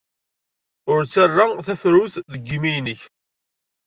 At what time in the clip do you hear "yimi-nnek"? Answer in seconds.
2.47-3.01